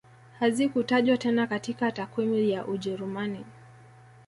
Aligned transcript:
Hazikutajwa 0.39 1.17
tena 1.17 1.47
katika 1.47 1.91
takwimu 1.91 2.35
ya 2.35 2.65
Ujerumani 2.65 3.45